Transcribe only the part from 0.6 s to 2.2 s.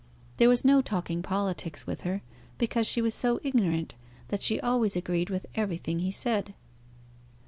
no talking politics with